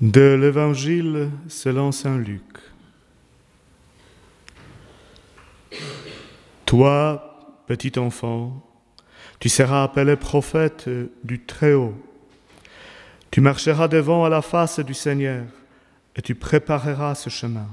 [0.00, 2.42] De l'Évangile selon Saint Luc.
[6.66, 8.62] Toi, petit enfant,
[9.38, 10.90] tu seras appelé prophète
[11.24, 11.94] du Très-Haut.
[13.30, 15.44] Tu marcheras devant à la face du Seigneur
[16.14, 17.68] et tu prépareras ce chemin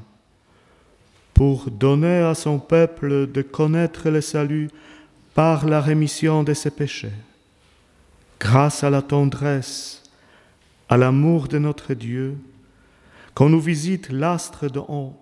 [1.33, 4.69] pour donner à son peuple de connaître le salut
[5.33, 7.11] par la rémission de ses péchés,
[8.39, 10.02] grâce à la tendresse
[10.93, 12.37] à l'amour de notre Dieu,
[13.33, 15.15] qu'on nous visite l'astre de haut,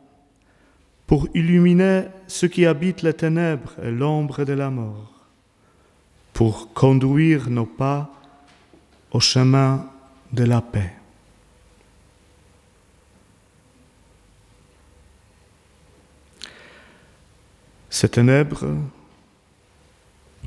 [1.08, 5.14] pour illuminer ceux qui habitent les ténèbres et l'ombre de la mort,
[6.34, 8.12] pour conduire nos pas
[9.12, 9.90] au chemin
[10.34, 10.92] de la paix.
[17.90, 18.76] Ces ténèbres,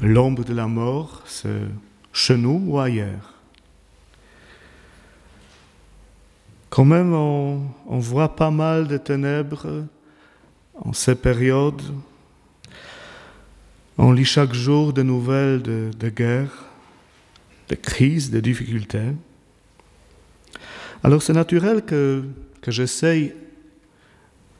[0.03, 1.63] l'ombre de la mort, c'est
[2.13, 3.34] chez nous ou ailleurs?
[6.75, 7.71] Quand même, on,
[8.01, 9.85] voit pas mal de ténèbres
[10.75, 11.81] en ces périodes.
[13.97, 16.51] On lit chaque jour de nouvelles de, de guerre,
[17.69, 19.13] de crises, de difficultés.
[21.05, 22.25] Alors c'est naturel que,
[22.61, 23.35] que j'essaye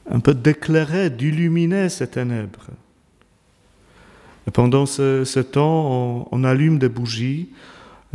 [0.09, 2.67] un peu d'éclairer, d'illuminer ces ténèbres.
[4.53, 7.49] Pendant ce, temps, on, on, allume des bougies,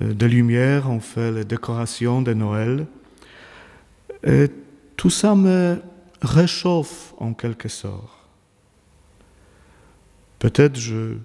[0.01, 2.87] euh, des lumières, on fait les décorations de Noël.
[4.25, 4.49] Et
[4.97, 5.81] tout ça me
[6.21, 8.09] réchauffe en quelque sorte.
[10.39, 11.17] Peut-être je,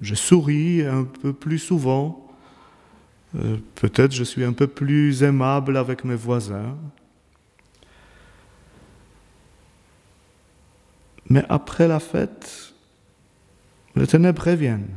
[0.00, 2.26] je souris un peu plus souvent,
[3.36, 6.76] euh, peut-être je suis un peu plus aimable avec mes voisins.
[11.28, 12.72] Mais après la fête,
[13.94, 14.88] les ténèbres reviennent.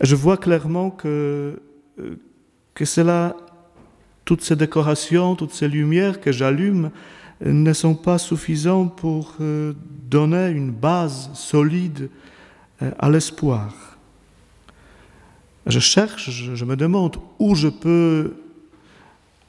[0.00, 1.62] Je vois clairement que,
[2.00, 2.16] euh,
[2.74, 3.36] que cela
[4.32, 6.90] toutes ces décorations, toutes ces lumières que j'allume
[7.44, 9.74] ne sont pas suffisantes pour euh,
[10.08, 12.08] donner une base solide
[12.80, 13.74] euh, à l'espoir.
[15.66, 18.32] Je cherche, je me demande où je peux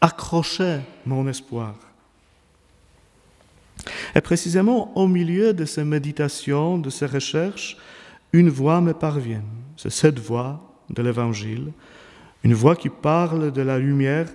[0.02, 1.76] accrocher mon espoir.
[4.16, 7.78] Et précisément au milieu de ces méditations, de ces recherches,
[8.34, 9.46] une voix me parvient.
[9.78, 11.72] C'est cette voix de l'Évangile,
[12.44, 14.28] une voix qui parle de la lumière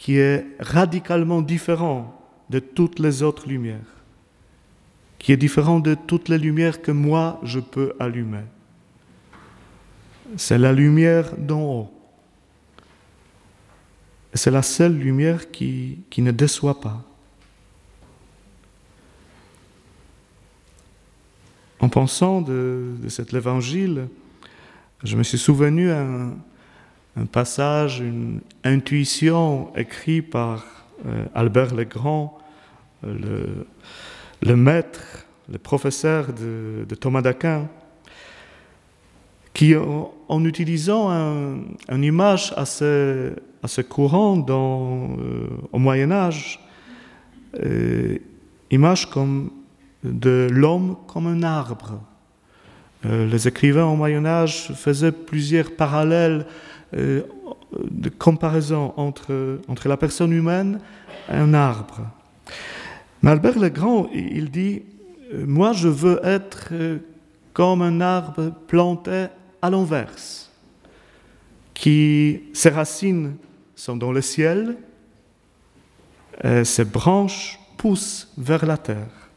[0.00, 2.18] qui est radicalement différent
[2.48, 4.00] de toutes les autres lumières,
[5.18, 8.44] qui est différent de toutes les lumières que moi je peux allumer.
[10.38, 11.92] C'est la lumière d'en haut.
[14.32, 17.04] C'est la seule lumière qui, qui ne déçoit pas.
[21.78, 24.08] En pensant de, cet évangile,
[25.04, 26.36] je me suis souvenu un,
[27.16, 30.64] un passage, une intuition écrite par
[31.06, 32.38] euh, Albert Legrand,
[33.04, 33.64] euh,
[34.42, 37.68] le, maître, le professeur de, Thomas d'Aquin,
[39.52, 43.30] qui, en, utilisant une image assez,
[43.62, 46.60] assez courante euh, au Moyen Âge,
[48.70, 49.50] image comme
[50.04, 52.00] de l'homme comme un arbre.
[53.04, 56.46] les écrivains au Moyen Âge faisaient plusieurs parallèles
[56.94, 57.22] euh,
[57.90, 60.80] de comparaison entre, entre la personne humaine
[61.28, 62.00] et un arbre.
[63.22, 64.82] Mais Albert Legrand, il dit,
[65.32, 66.98] moi je veux être euh,
[67.52, 69.26] comme un arbre planté
[69.62, 70.50] à l'inverse,
[71.74, 73.36] qui ses racines
[73.76, 74.76] sont dans le ciel,
[76.42, 79.30] et ses branches poussent vers la terre.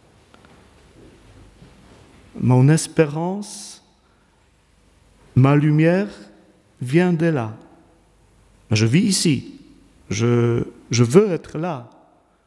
[2.40, 3.84] Mon espérance,
[5.36, 6.08] ma lumière,
[6.84, 7.56] vient de là.
[8.72, 9.60] Je vis ici.
[10.10, 11.90] Je, veux être là.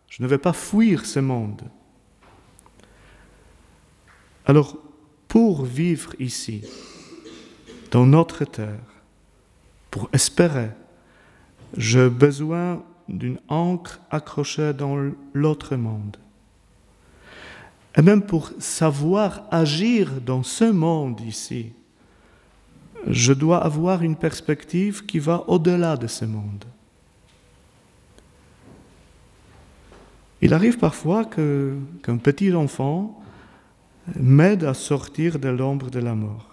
[0.09, 1.63] Je ne vais pas fuir ce monde.
[4.45, 4.77] Alors,
[5.29, 6.63] pour vivre ici,
[7.91, 8.79] dans notre terre,
[9.91, 10.71] pour espérer,
[11.77, 16.17] j'ai besoin d'une encre accrochée dans l'autre monde.
[17.97, 21.73] Et même pour savoir agir dans ce monde ici,
[23.07, 26.65] je dois avoir une perspective qui va au-delà de ce monde.
[30.43, 33.19] Il arrive parfois qu'un petit enfant
[34.15, 36.51] m'aide à sortir de l'ombre de la mort.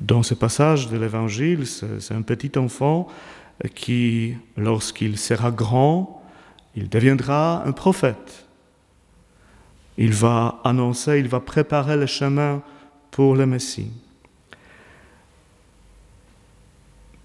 [0.00, 3.06] Dans ce passage de l'Évangile, c'est un petit enfant
[3.74, 6.22] qui, lorsqu'il sera grand,
[6.74, 8.46] il deviendra un prophète.
[9.98, 12.62] Il va annoncer, il va préparer le chemin
[13.10, 13.90] pour le Messie.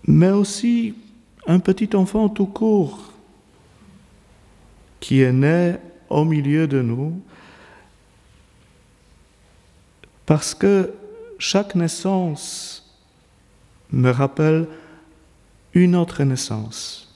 [0.08, 0.96] Mais aussi,
[1.48, 3.12] un petit enfant tout court
[5.00, 5.76] qui est né
[6.10, 7.22] au milieu de nous,
[10.26, 10.92] parce que
[11.38, 12.84] chaque naissance
[13.92, 14.68] me rappelle
[15.74, 17.14] une autre naissance.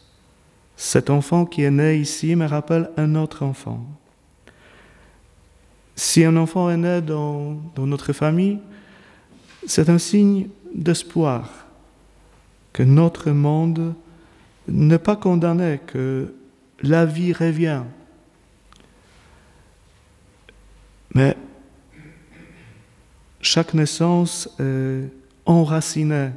[0.78, 3.84] Cet enfant qui est né ici me rappelle un autre enfant.
[6.00, 8.58] Si un enfant est né dans, notre famille,
[9.68, 11.50] c'est un signe d'espoir
[12.72, 13.94] que notre monde
[14.70, 16.34] n'est pas condamné, que
[16.84, 17.82] la vie revient.
[21.14, 21.36] Mais
[23.42, 25.04] chaque naissance est
[25.46, 26.30] enracinée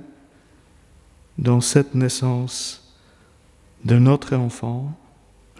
[1.39, 2.93] dans cette naissance
[3.85, 4.93] de notre enfant,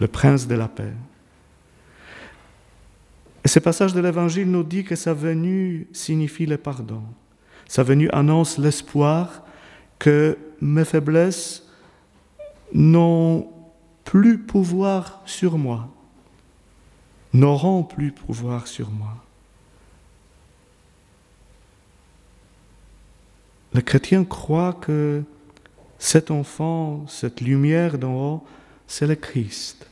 [0.01, 0.91] le prince de la paix.
[3.43, 7.03] Et ce passage de l'Évangile nous dit que sa venue signifie le pardon.
[7.67, 9.43] Sa venue annonce l'espoir
[9.99, 11.63] que mes faiblesses
[12.73, 13.47] n'ont
[14.05, 15.89] plus pouvoir sur moi,
[17.33, 19.15] n'auront plus pouvoir sur moi.
[23.73, 25.23] Le chrétien croit que
[25.97, 28.43] cet enfant, cette lumière d'en haut,
[28.87, 29.87] c'est le Christ.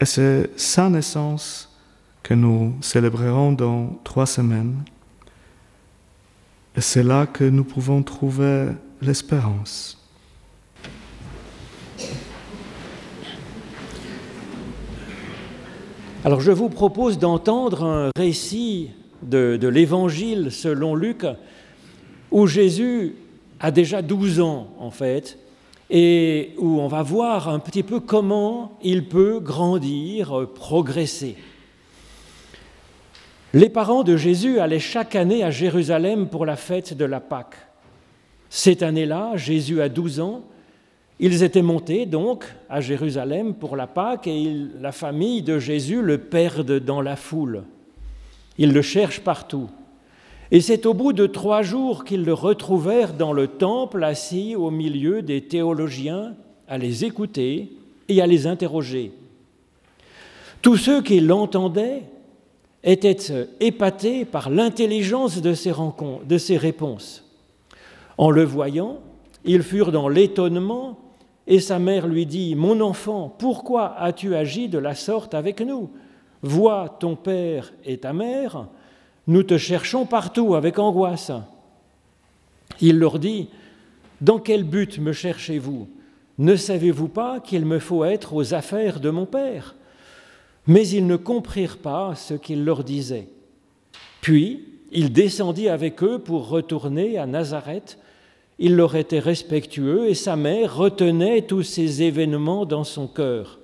[0.00, 1.71] Et c'est sa naissance
[2.22, 4.82] que nous célébrerons dans trois semaines.
[6.76, 8.68] Et c'est là que nous pouvons trouver
[9.00, 9.98] l'espérance.
[16.24, 18.90] Alors je vous propose d'entendre un récit
[19.22, 21.26] de, l'Évangile selon Luc,
[22.30, 23.16] où Jésus
[23.58, 25.38] a déjà 12 ans en fait,
[25.90, 31.36] et où on va voir un petit peu comment il peut grandir, progresser.
[33.54, 37.56] Les parents de Jésus allaient chaque année à Jérusalem pour la fête de la Pâque.
[38.48, 40.44] Cette année-là, Jésus a 12 ans,
[41.20, 46.16] ils étaient montés donc à Jérusalem pour la Pâque et la famille de Jésus le
[46.16, 47.64] perdent dans la foule.
[48.56, 49.68] Ils le cherchent partout.
[50.50, 54.70] Et c'est au bout de trois jours qu'ils le retrouvèrent dans le temple, assis au
[54.70, 56.34] milieu des théologiens,
[56.68, 57.72] à les écouter
[58.08, 59.12] et à les interroger.
[60.62, 62.02] Tous ceux qui l'entendaient
[62.84, 63.16] étaient
[63.60, 65.72] épatés par l'intelligence de ses,
[66.24, 67.24] de ses réponses.
[68.18, 68.98] En le voyant,
[69.44, 70.98] ils furent dans l'étonnement
[71.46, 75.90] et sa mère lui dit, Mon enfant, pourquoi as-tu agi de la sorte avec nous?
[76.42, 78.66] Vois ton père et ta mère,
[79.26, 81.32] nous te cherchons partout avec angoisse.
[82.80, 83.48] Il leur dit,
[84.20, 85.88] Dans quel but me cherchez-vous?
[86.38, 89.74] Ne savez-vous pas qu'il me faut être aux affaires de mon Père?
[90.66, 93.28] Mais ils ne comprirent pas ce qu'il leur disait.
[94.20, 97.98] Puis il descendit avec eux pour retourner à Nazareth.
[98.58, 103.58] Il leur était respectueux et sa mère retenait tous ces événements dans son cœur.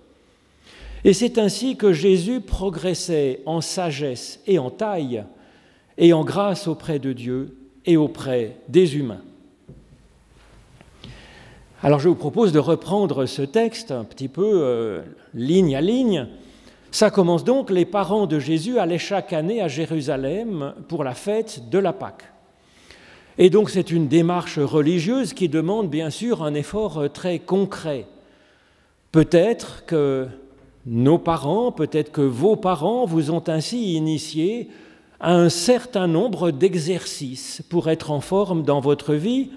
[1.05, 5.25] Et c'est ainsi que Jésus progressait en sagesse et en taille
[5.97, 9.23] et en grâce auprès de Dieu et auprès des humains.
[11.83, 15.03] Alors je vous propose de reprendre ce texte un petit peu euh,
[15.35, 16.27] ligne à ligne.
[16.91, 21.69] Ça commence donc, les parents de Jésus allaient chaque année à Jérusalem pour la fête
[21.69, 22.25] de la Pâque.
[23.41, 28.07] Et donc c'est une démarche religieuse qui demande bien sûr un effort euh, très concret.
[29.13, 30.27] Peut-être que
[30.87, 34.69] nos parents, peut-être que vos parents vous ont ainsi initié
[35.21, 39.51] un certain nombre d'exercices pour être en forme dans votre vie,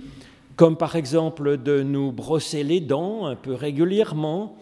[0.58, 4.56] comme par exemple de nous brosser les dents un peu régulièrement,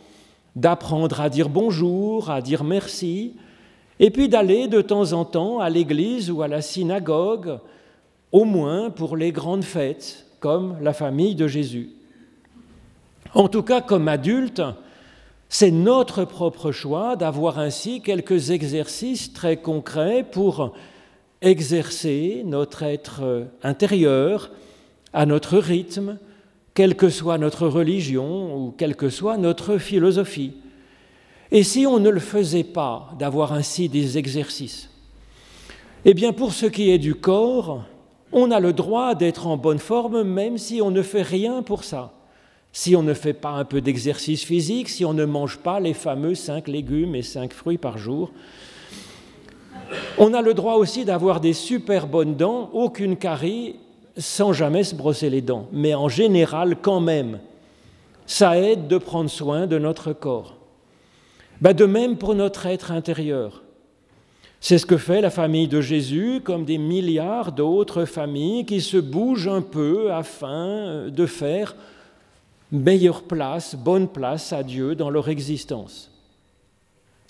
[0.55, 3.33] d'apprendre à dire bonjour, à dire merci,
[3.99, 7.59] et puis d'aller de temps en temps à l'église ou à la synagogue,
[8.31, 11.89] au moins pour les grandes fêtes, comme la famille de Jésus.
[13.33, 14.61] En tout cas, comme adulte,
[15.49, 20.73] c'est notre propre choix d'avoir ainsi quelques exercices très concrets pour
[21.41, 24.51] exercer notre être intérieur
[25.13, 26.17] à notre rythme,
[26.73, 30.53] quelle que soit notre religion ou quelle que soit notre philosophie.
[31.51, 34.89] Et si on ne le faisait pas, d'avoir ainsi des exercices?
[36.05, 37.83] Eh bien, pour ce qui est du corps,
[38.31, 41.83] on a le droit d'être en bonne forme même si on ne fait rien pour
[41.83, 42.13] ça
[42.71, 45.93] si on ne fait pas un peu d'exercice physique, si on ne mange pas les
[45.93, 48.31] fameux cinq légumes et cinq fruits par jour.
[50.17, 53.77] On a le droit aussi d'avoir des super bonnes dents, aucune carie,
[54.19, 55.67] sans jamais se brosser les dents.
[55.71, 57.39] Mais en général, quand même,
[58.25, 60.55] ça aide de prendre soin de notre corps.
[61.61, 63.63] Ben de même pour notre être intérieur.
[64.61, 68.97] C'est ce que fait la famille de Jésus, comme des milliards d'autres familles qui se
[68.97, 71.75] bougent un peu afin de faire
[72.71, 76.11] meilleure place, bonne place à Dieu dans leur existence.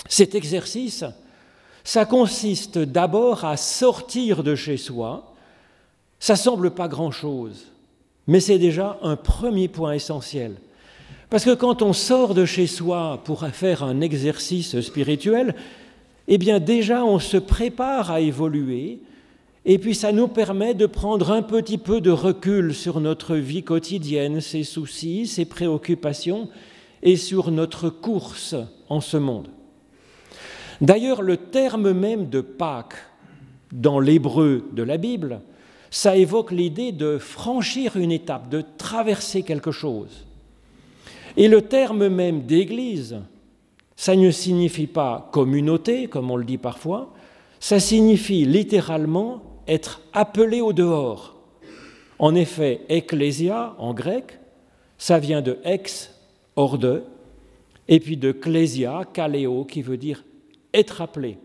[0.08, 1.05] Cet exercice,
[1.84, 5.28] ça consiste d'abord à sortir de chez soi.
[6.19, 7.67] Ça semble pas grand-chose,
[8.27, 10.55] mais c'est déjà un premier point essentiel.
[11.29, 15.55] Parce que quand on sort de chez soi pour faire un exercice spirituel,
[16.27, 18.99] eh bien déjà on se prépare à évoluer,
[19.65, 23.63] et puis ça nous permet de prendre un petit peu de recul sur notre vie
[23.63, 26.49] quotidienne, ses soucis, ses préoccupations,
[27.01, 28.55] et sur notre course
[28.89, 29.47] en ce monde.
[30.81, 32.97] D'ailleurs, le terme même de Pâques
[33.71, 35.41] dans l'hébreu de la Bible,
[35.91, 40.25] ça évoque l'idée de franchir une étape, de traverser quelque chose.
[41.38, 43.17] Et le terme même d'Église,
[43.96, 47.13] ça ne signifie pas communauté, comme on le dit parfois,
[47.60, 51.36] ça signifie littéralement être appelé au dehors.
[52.17, 54.39] En effet, ecclésia en grec,
[54.98, 56.13] ça vient de ex,
[56.55, 57.03] hors de,
[57.88, 60.24] et puis de klésia, kaléo, qui veut dire
[60.74, 61.38] être appelé.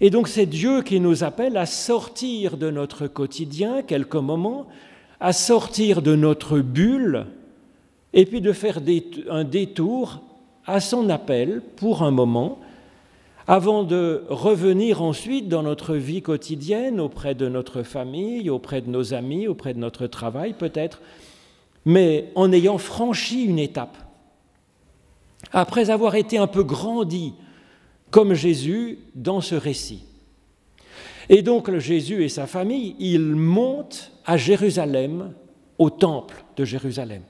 [0.00, 4.66] Et donc c'est Dieu qui nous appelle à sortir de notre quotidien quelques moments,
[5.20, 7.26] à sortir de notre bulle,
[8.12, 8.80] et puis de faire
[9.30, 10.20] un détour
[10.66, 12.58] à son appel pour un moment,
[13.46, 19.12] avant de revenir ensuite dans notre vie quotidienne, auprès de notre famille, auprès de nos
[19.12, 21.02] amis, auprès de notre travail peut-être,
[21.84, 23.96] mais en ayant franchi une étape.
[25.52, 27.34] Après avoir été un peu grandi
[28.14, 30.04] comme Jésus dans ce récit.
[31.28, 35.32] Et donc Jésus et sa famille, ils montent à Jérusalem,
[35.80, 37.22] au temple de Jérusalem.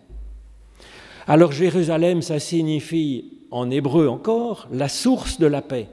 [1.26, 5.88] Alors Jérusalem, ça signifie en hébreu encore la source de la paix.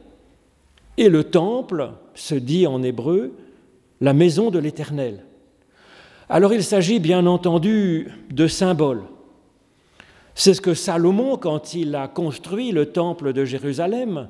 [0.97, 3.31] Et le temple se dit en hébreu
[4.01, 5.23] la maison de l'Éternel.
[6.27, 9.03] Alors il s'agit bien entendu de symboles.
[10.35, 14.27] C'est ce que Salomon, quand il a construit le temple de Jérusalem,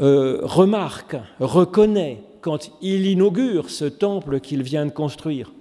[0.00, 5.52] euh, remarque, reconnaît quand il inaugure ce temple qu'il vient de construire.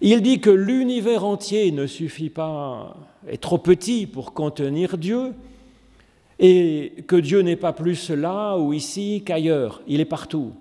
[0.00, 2.96] Il dit que l'univers entier ne suffit pas,
[3.28, 5.34] est trop petit pour contenir Dieu,
[6.38, 10.52] et que Dieu n'est pas plus là ou ici qu'ailleurs, il est partout.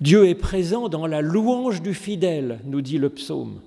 [0.00, 3.60] Dieu est présent dans la louange du fidèle, nous dit le psaume.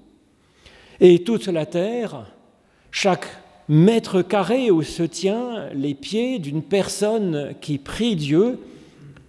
[1.00, 2.32] Et toute la terre,
[2.92, 3.28] chaque
[3.70, 8.60] mètre carré où se tient les pieds d'une personne qui prie Dieu,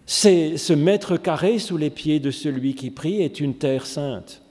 [0.06, 4.42] c'est ce mètre carré sous les pieds de celui qui prie est une terre sainte.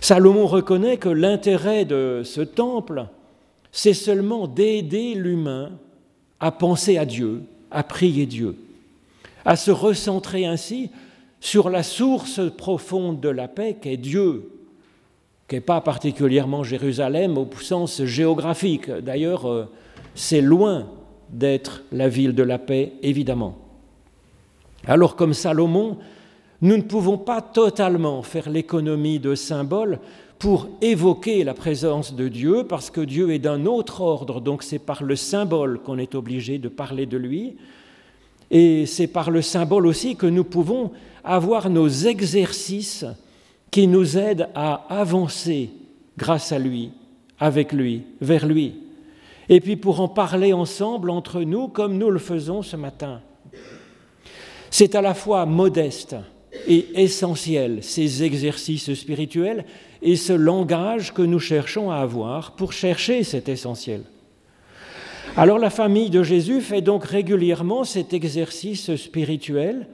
[0.00, 3.06] Salomon reconnaît que l'intérêt de ce temple,
[3.72, 5.72] c'est seulement d'aider l'humain
[6.40, 8.56] à penser à Dieu, à prier Dieu,
[9.44, 10.90] à se recentrer ainsi
[11.40, 14.50] sur la source profonde de la paix qu'est Dieu,
[15.48, 18.90] qui n'est pas particulièrement Jérusalem au sens géographique.
[18.90, 19.68] D'ailleurs, euh,
[20.14, 20.86] c'est loin
[21.30, 23.56] d'être la ville de la paix, évidemment.
[24.86, 25.98] Alors comme Salomon,
[26.60, 29.98] nous ne pouvons pas totalement faire l'économie de symboles
[30.38, 34.78] pour évoquer la présence de Dieu, parce que Dieu est d'un autre ordre, donc c'est
[34.78, 37.56] par le symbole qu'on est obligé de parler de lui,
[38.50, 40.90] et c'est par le symbole aussi que nous pouvons
[41.24, 43.06] avoir nos exercices
[43.74, 45.68] qui nous aide à avancer
[46.16, 46.92] grâce à lui,
[47.40, 48.74] avec lui, vers lui.
[49.48, 53.20] Et puis pour en parler ensemble entre nous comme nous le faisons ce matin.
[54.70, 56.14] C'est à la fois modeste
[56.68, 59.64] et essentiel, ces exercices spirituels
[60.02, 64.04] et ce langage que nous cherchons à avoir pour chercher cet essentiel.
[65.36, 69.88] Alors la famille de Jésus fait donc régulièrement cet exercice spirituel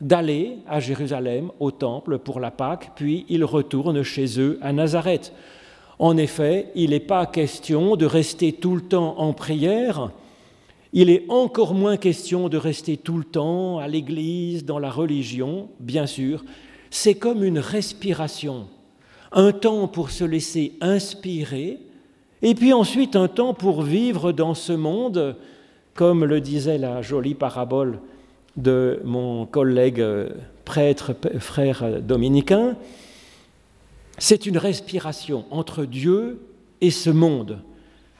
[0.00, 5.32] d'aller à Jérusalem, au temple, pour la Pâque, puis ils retournent chez eux à Nazareth.
[5.98, 10.10] En effet, il n'est pas question de rester tout le temps en prière,
[10.96, 15.68] il est encore moins question de rester tout le temps à l'Église, dans la religion,
[15.80, 16.44] bien sûr.
[16.88, 18.68] C'est comme une respiration,
[19.32, 21.80] un temps pour se laisser inspirer,
[22.42, 25.36] et puis ensuite un temps pour vivre dans ce monde,
[25.94, 27.98] comme le disait la jolie parabole
[28.56, 30.28] de mon collègue euh,
[30.64, 32.76] prêtre, frère dominicain,
[34.18, 36.40] c'est une respiration entre Dieu
[36.80, 37.58] et ce monde,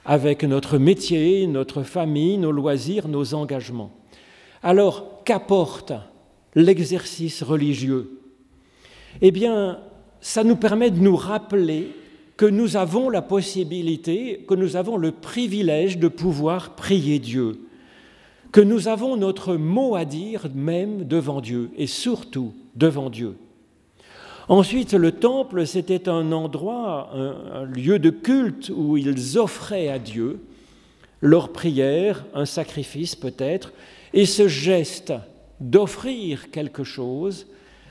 [0.05, 3.93] avec notre métier, notre famille, nos loisirs, nos engagements.
[4.63, 5.93] Alors, qu'apporte
[6.55, 8.21] l'exercice religieux?
[9.23, 9.79] Eh bien,
[10.21, 11.89] ça nous permet de nous rappeler
[12.37, 17.61] que nous avons la possibilité, que nous avons le privilège de pouvoir prier Dieu
[18.55, 23.35] que nous avons notre mot à dire même devant Dieu et surtout devant Dieu.
[24.49, 30.39] Ensuite, le temple, c'était un endroit, un, lieu de culte où ils offraient à Dieu
[31.21, 33.73] leur prière, un sacrifice peut-être,
[34.13, 35.13] et ce geste
[35.59, 37.49] d'offrir quelque chose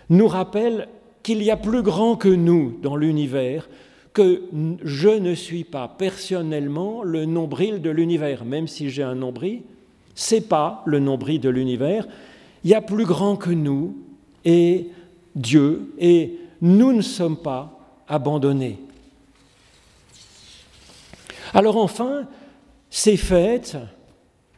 [0.08, 0.88] nous rappelle
[1.24, 3.68] qu'il y a plus grand que nous dans l'univers,
[4.14, 4.44] que
[4.82, 9.64] je ne suis pas personnellement le nombril de l'univers, même si j'ai un nombril,
[10.16, 12.08] c'est pas le nombril de l'univers,
[12.64, 13.98] il y a plus grand que nous
[14.46, 14.88] et
[15.36, 18.80] Dieu et nous ne sommes pas abandonnés.
[21.54, 22.28] Alors enfin,
[22.90, 23.78] ces fêtes,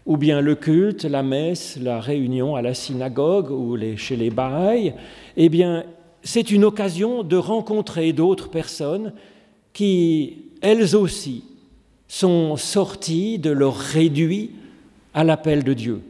[0.06, 4.94] ou bien le culte, la messe, la réunion à la synagogue ou chez les Bahaïs,
[5.36, 5.84] eh bien,
[6.24, 9.14] c'est une occasion de rencontrer d'autres personnes
[9.74, 11.44] qui, elles aussi,
[12.08, 14.52] sont sorties de leur réduit
[15.16, 16.02] à l'appel de Dieu.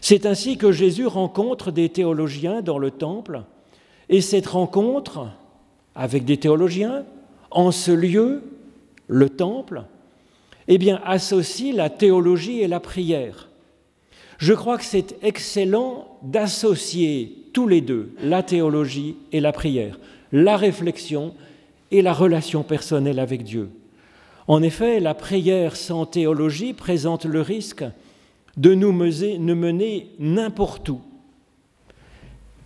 [0.00, 3.42] C'est ainsi que Jésus rencontre des théologiens dans le temple
[4.08, 5.26] et cette rencontre
[5.94, 7.04] avec des théologiens,
[7.50, 8.42] en ce lieu,
[9.08, 9.82] le temple,
[10.68, 13.48] eh bien, associe la théologie et la prière.
[14.38, 19.98] Je crois que c'est excellent d'associer tous les deux, la théologie et la prière,
[20.30, 21.34] la réflexion
[21.90, 23.70] et la relation personnelle avec Dieu.
[24.46, 27.84] En effet, la prière sans théologie présente le risque
[28.56, 31.00] de nous mener n'importe où,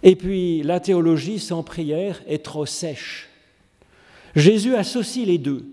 [0.04, 3.30] et puis la théologie sans prière est trop sèche.
[4.36, 5.66] Jésus associe les deux.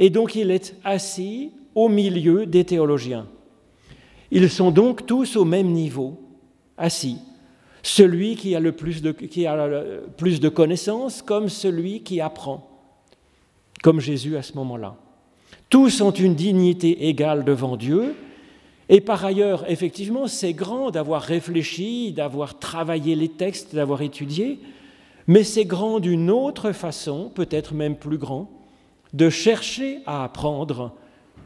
[0.00, 3.28] Et donc il est assis au milieu des théologiens.
[4.32, 6.20] Ils sont donc tous au même niveau,
[6.76, 7.18] assis.
[7.84, 9.84] Celui qui a le plus de, qui a
[10.16, 12.68] plus de connaissances comme celui qui apprend,
[13.84, 14.96] comme Jésus à ce moment-là.
[15.70, 18.16] Tous ont une dignité égale devant Dieu,
[18.88, 24.60] et par ailleurs, effectivement, c'est grand d'avoir réfléchi, d'avoir travaillé les textes, d'avoir étudié,
[25.26, 28.48] mais c'est grand d'une autre façon, peut-être même plus grand,
[29.12, 30.92] de chercher à apprendre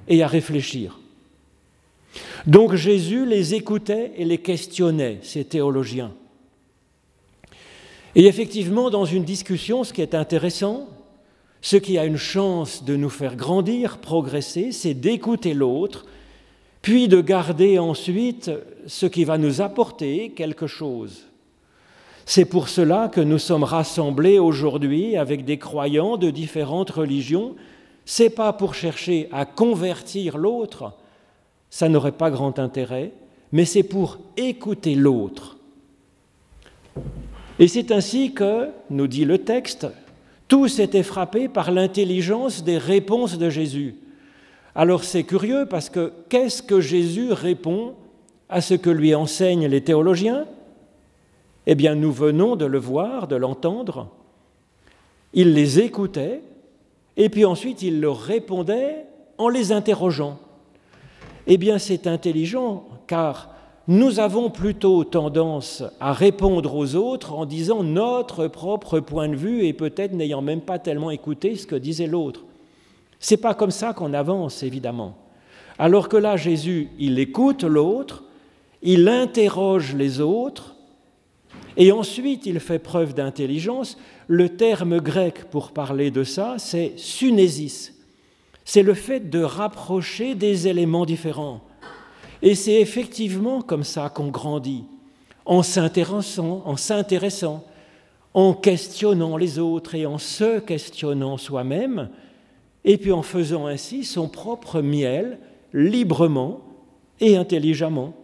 [0.07, 0.99] et à réfléchir.
[2.47, 6.13] Donc Jésus les écoutait et les questionnait, ces théologiens.
[8.15, 10.89] Et effectivement, dans une discussion, ce qui est intéressant,
[11.63, 16.07] ce qui a une chance de nous faire grandir, progresser, c'est d'écouter l'autre
[16.82, 18.50] puis de garder ensuite
[18.86, 21.26] ce qui va nous apporter quelque chose.
[22.25, 27.56] C'est pour cela que nous sommes rassemblés aujourd'hui avec des croyants de différentes religions.
[28.04, 30.93] C'est pas pour chercher à convertir l'autre,
[31.71, 33.12] ça n'aurait pas grand intérêt,
[33.52, 35.58] mais c'est pour écouter l'autre.
[37.58, 39.86] Et c'est ainsi que, nous dit le texte,
[40.49, 43.97] tous étaient frappés par l'intelligence des réponses de Jésus.
[44.75, 47.95] Alors c'est curieux parce que qu'est-ce que Jésus répond
[48.49, 50.47] à ce que lui enseignent les théologiens?
[51.67, 54.09] Eh bien, nous venons de le voir, de l'entendre.
[55.35, 56.41] Il les écoutait
[57.17, 59.06] et puis ensuite il leur répondait
[59.39, 60.39] en les interrogeant.
[61.47, 63.50] Eh bien, c'est intelligent car
[63.89, 69.65] nous avons plutôt tendance à répondre aux autres en disant notre propre point de vue
[69.65, 72.45] et peut-être n'ayant même pas tellement écouté ce que disait l'autre.
[73.21, 75.17] C'est pas comme ça qu'on avance, évidemment.
[75.78, 78.25] Alors que là, Jésus, il écoute l'autre,
[78.83, 80.75] il interroge les autres,
[81.76, 83.99] et ensuite il fait preuve d'intelligence.
[84.26, 87.95] Le terme grec pour parler de ça, c'est sunésis.
[88.65, 91.61] C'est le fait de rapprocher des éléments différents.
[92.43, 94.85] Et c'est effectivement comme ça qu'on grandit,
[95.45, 97.65] en s'intéressant, en s'intéressant,
[98.33, 102.09] en questionnant les autres et en se questionnant soi-même,
[102.84, 105.38] et puis en faisant ainsi son propre miel
[105.73, 106.60] librement
[107.21, 108.14] et intelligemment.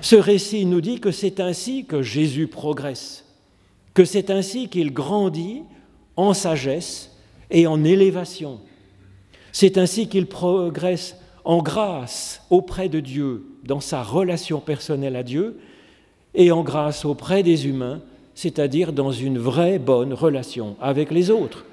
[0.00, 3.24] Ce récit nous dit que c'est ainsi que Jésus progresse,
[3.94, 5.62] que c'est ainsi qu'il grandit
[6.16, 7.16] en sagesse
[7.50, 8.60] et en élévation.
[9.52, 15.58] C'est ainsi qu'il progresse en grâce auprès de Dieu, dans sa relation personnelle à Dieu,
[16.34, 18.00] et en grâce auprès des humains,
[18.34, 21.66] c'est-à-dire dans une vraie bonne relation avec les autres.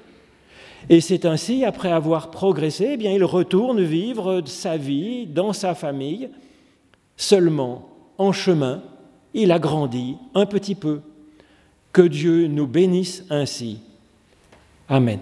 [0.88, 6.30] Et c'est ainsi, après avoir progressé, eh il retourne vivre sa vie dans sa famille.
[7.16, 7.88] Seulement,
[8.18, 8.82] en chemin,
[9.34, 11.00] il a grandi un petit peu.
[11.92, 13.78] Que Dieu nous bénisse ainsi.
[14.88, 15.20] Amen.